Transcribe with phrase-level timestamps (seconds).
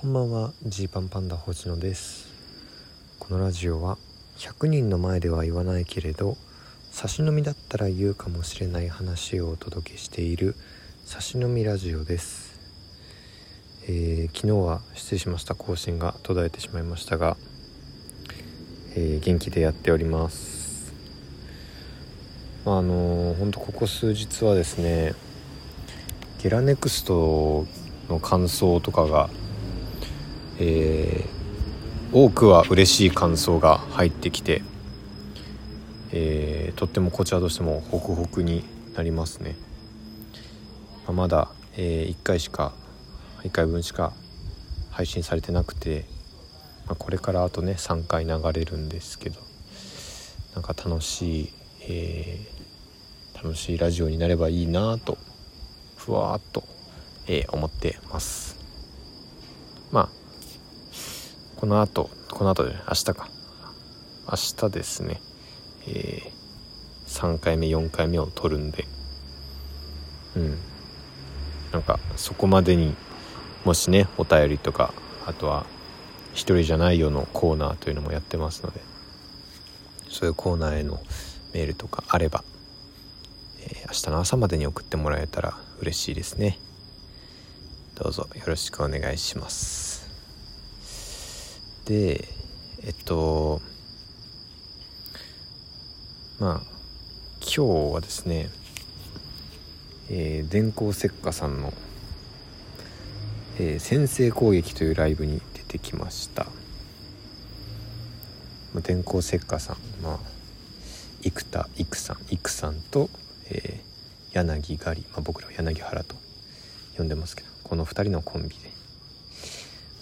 [0.00, 0.52] こんばんは。
[0.64, 2.28] ジーパンパンダ星野です。
[3.18, 3.98] このラジオは
[4.36, 6.36] 100人の前では言わないけれど
[6.92, 10.54] 差し飲みだったら言うかもしれない話をお届けしている
[11.04, 12.60] 差し飲みラジオです、
[13.88, 15.56] えー、昨日は失礼しました。
[15.56, 17.36] 更新が途絶えてしまいましたが、
[18.94, 20.92] えー、元気でやっております。
[22.64, 25.14] まああの本当ここ数日はですね
[26.40, 27.66] ゲラネクスト
[28.08, 29.28] の感想とかが
[30.60, 34.62] えー、多くは嬉しい感想が入ってきて、
[36.10, 39.56] えー、とってもこちらとしてもホクホクになりますね、
[41.06, 42.72] まあ、まだ、えー、1回しか
[43.42, 44.12] 1回分しか
[44.90, 46.06] 配信されてなくて、
[46.86, 49.38] まあ、これからあとね3回流れるんですけど
[50.54, 55.18] なんか楽しい、えー、楽しいラジオになればいいなと
[55.96, 56.64] ふわっと、
[57.28, 58.56] えー、思ってます
[59.92, 60.18] まあ
[61.58, 63.28] この後この後で明日か。
[64.30, 65.20] 明日ですね。
[65.88, 66.30] えー、
[67.08, 68.84] 3回目4回目を撮るんで。
[70.36, 70.58] うん。
[71.72, 72.94] なんかそこまでに
[73.64, 74.94] もしねお便りとか
[75.26, 75.66] あとは
[76.32, 78.80] 「一人じゃないよ」のコーナーというのもやってますので。
[80.08, 81.00] そういうコーナーへの
[81.52, 82.42] メールとかあれば、
[83.60, 86.58] えー、明日の朝までに送ってもらえたら嬉しいですね。
[87.96, 90.07] どうぞよろしくお願いします。
[91.88, 92.28] で
[92.82, 93.62] えっと
[96.38, 96.60] まあ
[97.40, 98.50] 今日はですね、
[100.10, 101.72] えー、電光石火さんの、
[103.58, 106.46] えー、先制攻撃というライブに出てきました。
[108.82, 110.18] 電光石火さんまあ
[111.22, 113.08] 生田育さん育さんと、
[113.48, 116.16] えー、柳狩り、まあ、僕らは柳原と
[116.98, 118.77] 呼んでますけどこの2人のコンビで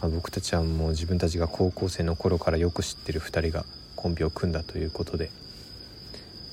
[0.00, 5.30] まあ、僕たちはもう自分たちが高校生の頃からよく知ってる2人がコンビを組んだということで、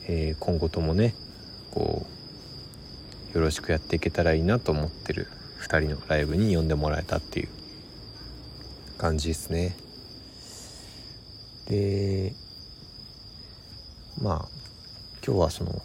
[0.07, 1.13] えー、今後ともね
[1.71, 2.05] こ
[3.33, 5.27] うよろしくやっていけたらいいなと思ってる
[5.61, 7.49] 2人のライブに呼んでもらえたっていう
[8.97, 9.75] 感じですね。
[11.67, 12.33] で
[14.21, 14.47] まあ
[15.25, 15.81] 今日はその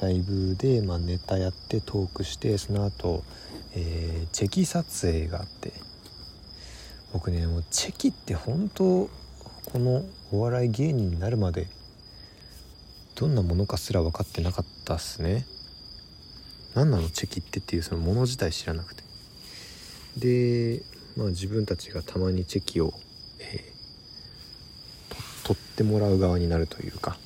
[0.00, 3.22] ライブで、まあ、ネタやってトークしてその後、
[3.74, 5.72] えー、チェキ撮影があって
[7.12, 11.68] 僕ねもうチェキって本当このお笑い芸人になるまで
[13.14, 15.46] どんなものかすら分かってなかったっすね。
[16.74, 19.02] 何なのチェキってっていうそのもの自体知らなくて。
[20.16, 20.82] で
[21.16, 22.92] まあ自分たちがたまにチェキを、
[23.40, 27.16] えー、取ってもらう側になるというか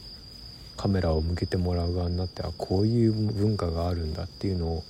[0.76, 4.84] カメラを向けてもらう側になってあこういう文化があるんだっていうのを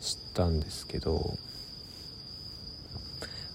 [0.00, 1.38] 知ったんですけど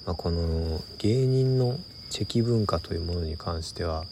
[0.09, 1.77] まあ、この芸人の
[2.09, 4.05] チェキ文化というものに関しては、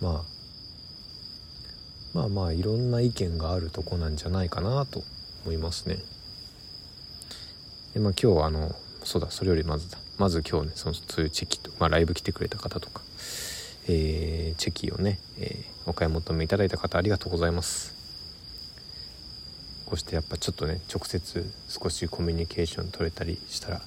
[0.00, 0.24] ま
[2.14, 5.04] あ、まあまあいろんな意見があるとこなんじゃないかなと
[5.44, 5.98] 思いますね。
[7.92, 8.74] でまあ今日はあの
[9.04, 13.02] そうだそれよりまずだまず今日ねそのそういうチェキと、まあ、ライブ来てくれた方とか、
[13.88, 17.94] えー、チェキをね、えー、お買い求めいただいた方ありがとうございます。
[19.84, 23.82] こうしてやっぱちょっとね直接少しコミュニケーション取れたりしたら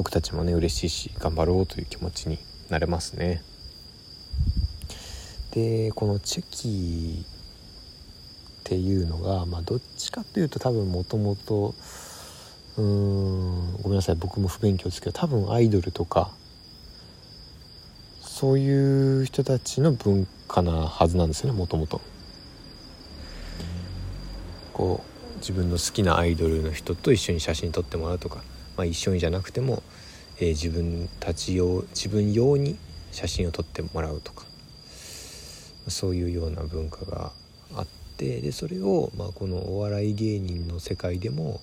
[0.00, 2.38] 僕たちもね嬉しいし頑張ろうという気持ちに
[2.70, 3.42] なれますね
[5.50, 11.74] でこのチェキっていうのが、まあ、どっちかっていうと多分もともと
[12.78, 16.30] うーんごめんなさい僕も不勉強ですけど多分アイドルとか
[18.22, 22.00] そういう人たちの文化なはずなんですよねもともと。
[24.72, 28.42] こう自分の好きなアイドルの人と一緒に写真撮ってもらうとか
[28.80, 29.82] まあ、一緒にじゃなくても、
[30.38, 32.78] えー、自分たち用自分用に
[33.12, 34.44] 写真を撮ってもらうとか
[35.88, 37.30] そういうような文化が
[37.76, 37.86] あっ
[38.16, 41.60] てでそれを、まあ、このお笑い芸人の世界でも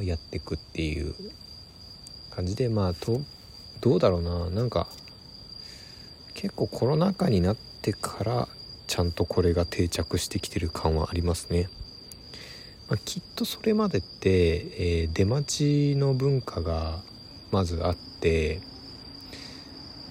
[0.00, 1.14] やっていくっていう
[2.34, 3.20] 感じでまあと
[3.80, 4.88] どうだろうななんか
[6.34, 8.48] 結構コロナ禍になってから
[8.88, 11.68] ちゃんとこれが定着してきてる感はありますね。
[12.88, 17.00] まあ、きっとそれまでって、えー、出待ちの文化が
[17.50, 18.60] まずあって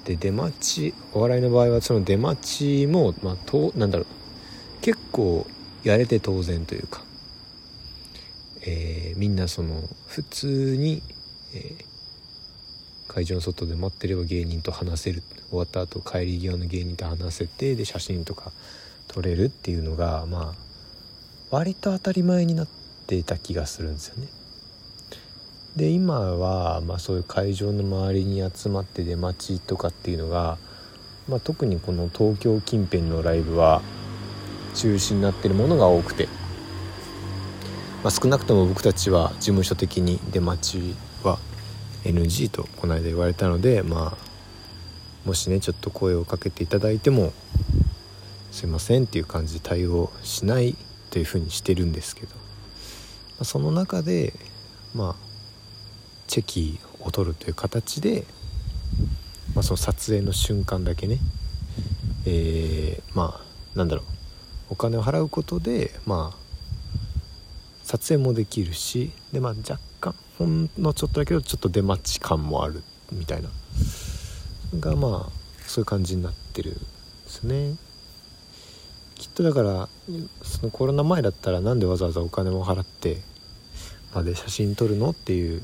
[0.06, 4.08] で出待ちお笑いの場合はその出待ちも、まあ、となんだろう
[4.82, 5.46] 結構
[5.84, 7.02] やれて当然というか、
[8.62, 11.02] えー、みんなその普通に、
[11.54, 18.52] えー、会場の外で待ってれば芸人と話せる終わった後帰り際の芸人と話せてで写真とか
[19.08, 20.67] 撮れるっていうのがまあ
[21.50, 22.68] 割と当たり前になっ
[23.08, 24.28] てた気がするんですよね。
[25.78, 30.58] で今は、まあ、そういう会場の周りに集まって出待ちとかっていうのが、
[31.30, 33.82] まあ、特にこの東京近辺のライブは
[34.74, 36.28] 中止になってるものが多くて、
[38.04, 41.38] まあ、少なくとも僕たちは事務所的に出待ちは
[42.04, 47.34] NG とこの間言われたのでまあもしねちょっと声をかけていただいても
[48.52, 50.76] すいませんっていう感じで対応しない
[51.12, 54.34] というふうにしてるんですけど、その中で
[54.94, 55.16] まあ
[56.28, 58.26] チェキを取るという形で、
[59.56, 61.20] まあ、その撮影の瞬間だけね
[62.26, 64.06] えー、まあなんだろう
[64.72, 66.38] お金を払うことでまあ
[67.84, 72.84] 撮影もできるしでまあ若干ほんのちょっとだけどちょっと出待ち感もある
[73.14, 73.50] みたいな
[74.80, 75.32] がまあ
[75.66, 76.80] そういう感じになってるんで
[77.28, 77.76] すね。
[79.18, 79.90] きっとだから
[80.44, 83.18] そのコロナ前だったらなんでわざわざお金も払って
[84.14, 85.64] まで写真撮るのっていう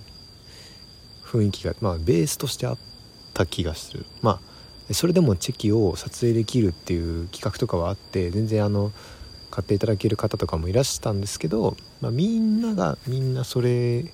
[1.24, 2.78] 雰囲気がまあベースとしてあっ
[3.34, 4.06] た気がする。
[4.22, 4.40] ま
[4.90, 8.92] あそれでもチェキを撮影できるっていう企画とかはあって全然あの
[9.50, 14.12] 買っていただける方とかもいらしたんですけど、まあ、みんながみんなそれ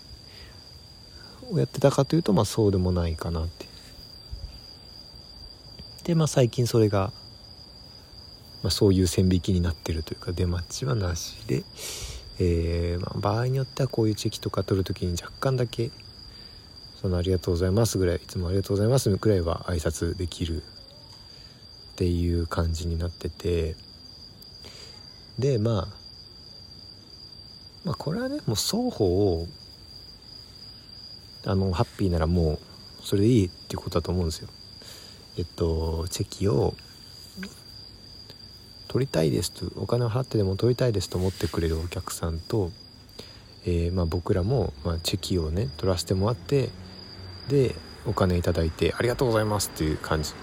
[1.51, 3.65] をやってたかというとまあそうでもないかなって。
[6.03, 7.11] でまあ最近それが、
[8.63, 11.63] まあ、そういう線引きになってるというか出待ちはなしで、
[12.39, 15.91] えー、まあ、場合によってはこういうチェキとか取る時に若干だけ
[17.01, 20.61] そのありがとうございますぐらいいつもありがとうございますぐらいは挨拶できるっ
[21.95, 23.75] ていう感じになってて
[25.37, 25.99] でまあ
[27.85, 29.47] まあこれはねもう双方
[31.45, 32.59] あのハッピーならもう
[33.01, 34.49] それでいいっていうことだと思うんですよ。
[35.37, 36.73] えっとチェキを
[38.89, 42.71] 取りたいですとお金を払ってでも取りたいですと思ってくれるお客さんと、
[43.65, 46.69] えー、まあ、僕らも、まあ、チェキをね取らせてもらって
[47.47, 47.75] で
[48.07, 50.33] お金いただいてありがとうございますっていう感じ、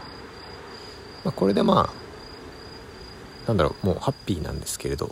[1.25, 5.11] まあ、これでまあなんだろうもうハッピーなんですけれど、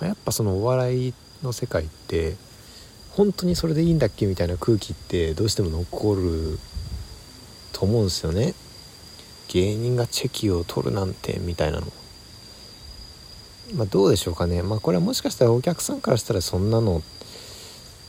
[0.00, 2.36] ま、やっぱそのお笑いの世界って
[3.10, 6.58] 本当にそれでいいんだっけみたいな空気ってどうしても残る
[7.72, 8.54] と思うんですよね。
[9.48, 11.86] 芸人がチェキを取るなんてみたいなの。
[13.74, 14.62] まあどうでしょうかね。
[14.62, 17.02] まあこれはもしかしたらお客さんからしたらそんなの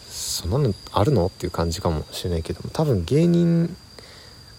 [0.09, 2.69] そんなのあるのっていう感じかもしれないけども。
[2.71, 3.75] 多分芸人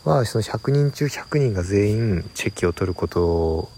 [0.05, 3.69] はその100人中100人が全員チェキを取ること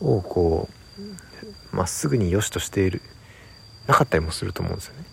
[0.00, 0.68] をこ
[1.72, 3.02] うまっすぐに良しとしている
[3.86, 5.04] なかったりもすると思うんですよね。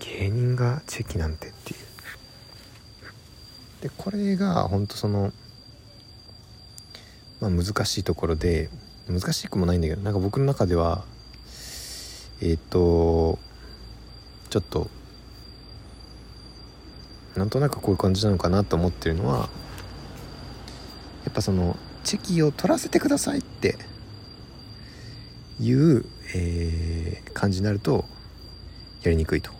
[0.00, 1.78] 芸人がチェキなんてっていう。
[3.82, 5.32] でこれが本当その、
[7.42, 8.70] まあ、難しいところで
[9.08, 11.04] 難しくもないんだけどなんか僕の中では
[12.40, 13.40] えっ、ー、と
[14.48, 14.88] ちょっと
[17.34, 19.48] なんとなくこういう感じなのかなと思ってるのは
[21.24, 23.76] やっぱそのチェキを取らせてくださいって
[25.58, 26.04] いう、
[26.36, 28.04] えー、感じになると
[29.02, 29.50] やりにくいと。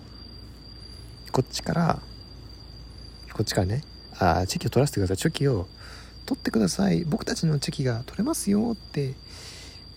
[1.33, 1.99] こっちから
[3.33, 3.83] こっちからね
[4.19, 5.17] あチェキを取らせてください。
[5.17, 5.67] チョキを
[6.27, 7.05] 取ってください。
[7.05, 9.15] 僕たちのチェキが取れますよって、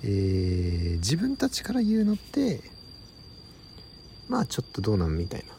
[0.04, 2.62] えー、自分たちから言うのって
[4.28, 5.54] まあちょっとどうなんみたいな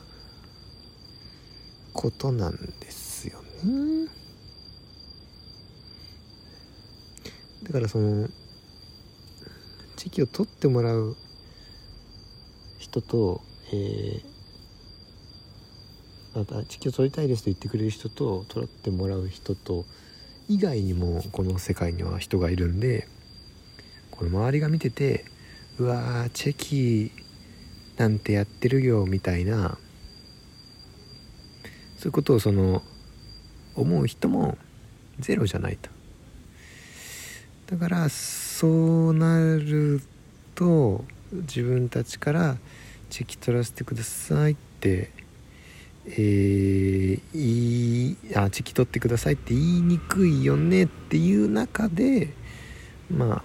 [1.92, 4.08] ことなんですよね。
[7.62, 8.28] だからその
[9.96, 11.16] チェキを取ってもらう
[12.78, 13.40] 人と、
[13.72, 14.36] えー
[16.36, 19.86] あなた地球取りたいですと言ってくれる人と取ってもらう人と
[20.48, 23.08] 以外にもこの世界には人がいるんで
[24.10, 25.24] これ周りが見てて
[25.78, 27.12] うわーチェキ
[27.96, 29.78] なんてやってるよみたいな
[31.98, 32.82] そういうことをその
[33.74, 34.56] 思う人も
[35.18, 35.90] ゼロじゃないと。
[37.66, 40.00] だからそうなる
[40.54, 42.56] と自分たちから
[43.10, 45.10] チェキ取らせてくださいって
[46.08, 52.32] えー、いいあチェキ取ってくださいって言いにくいよねっていう中で
[53.10, 53.42] まあ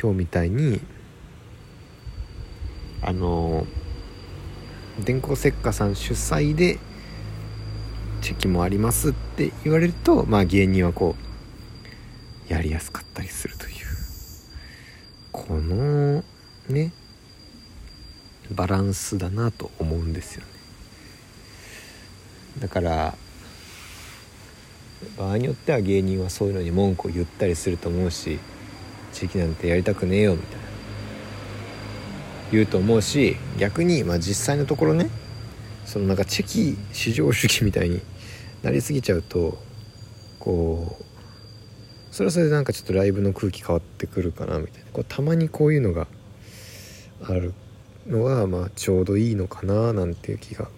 [0.00, 0.80] 今日みたいに
[3.02, 3.66] あの
[5.04, 6.78] 電光石火さん主催で
[8.20, 11.14] チェキもありますって言われるとまあ芸人はこ
[12.48, 13.86] うやりやすかったりするという。
[15.36, 16.24] この
[16.68, 16.92] ね
[18.50, 20.55] バランスだなと思うんですよね。
[22.60, 23.14] だから
[25.18, 28.38] 場合によっては芸人はそういうのに文句を言ったりすると思うし
[29.12, 30.66] 地域なんてやりたくねえよみたいな。
[32.52, 35.10] 言うと思うし逆にまあ実際のところね
[35.84, 38.00] そのなんかチェキ至上主義みたいに
[38.62, 39.58] なりすぎちゃうと
[40.38, 41.04] こう
[42.14, 44.90] それはそれでなんかちょっとライブの空気変わってくるかなみたいな。
[44.92, 46.06] こうたまにこういうのが
[47.22, 47.52] ある
[48.06, 50.68] のはまあちょうどいいのかななんていう気が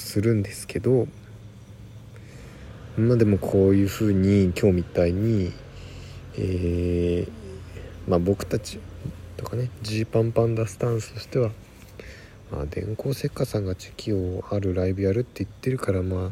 [0.00, 1.06] するんですけど
[2.96, 5.52] まあでもこういうふうに今日みたいに
[6.38, 8.78] えー、まあ僕たち
[9.36, 11.50] とかねジーパンパンダスタンスとしては
[12.52, 16.30] まあ電光石火さんがチェキをあるライブやるって言ってるからまあ、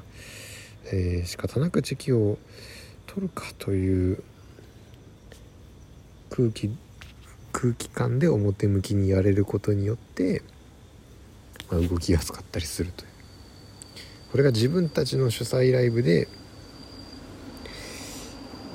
[0.92, 2.38] えー、仕方なくチェキを
[3.06, 4.22] 取るかという
[6.30, 6.70] 空気
[7.52, 10.42] 空気感で表向きにやれることによって、
[11.70, 13.13] まあ、動きやすかったりするという。
[14.34, 16.26] これが自分たちの主催ライブで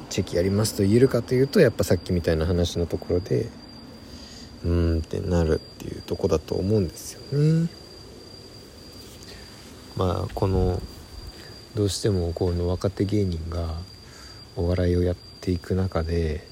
[0.09, 3.49] チェキやりますと言えるかというとやっぱさっきみたいな話のところで
[4.63, 7.69] うーんってなるっていうとこだと思うんですよね。
[9.97, 10.81] まあこの
[11.75, 13.75] どうしてもこの若手芸人が
[14.55, 16.47] お笑いをやっていく中で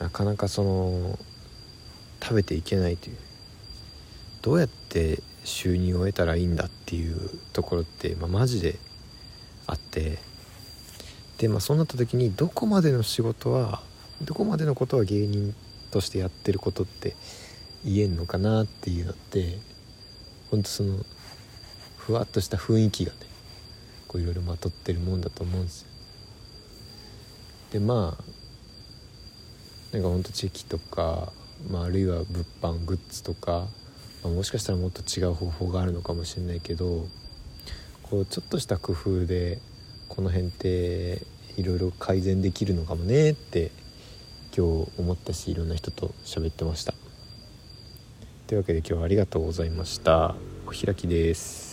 [0.00, 1.16] なかなかその
[2.20, 3.16] 食べていけないという
[4.42, 8.78] どうやって収入を得たらいいんだっていうところって、まあ、マジで
[9.66, 10.18] あって
[11.38, 13.82] でまあそうなった時にどこまでの仕事は
[14.22, 15.54] どこまでのことは芸人
[15.90, 17.16] としてやってることって
[17.84, 19.58] 言えんのかなっていうのって
[20.50, 20.98] ほんとその
[21.96, 23.18] ふわっとした雰囲気がね
[24.08, 25.88] こういろいろまとってるもんだと思うんですよ。
[27.72, 28.32] でまあ
[29.92, 31.32] なんかほんとチェキとか、
[31.70, 33.66] まあ、あるいは物販グッズとか、
[34.22, 37.06] まあ、もしかしたらもっと違う方法があるのかもしれないけど
[38.02, 39.58] こうちょっとした工夫で
[40.08, 41.22] この辺って
[41.56, 43.70] いろいろ改善できるのかもねって
[44.56, 46.94] 今日思ったしいろんな人と喋ってました。
[48.46, 50.34] というわけで今日はありがとうございました。
[50.66, 51.62] お開きです。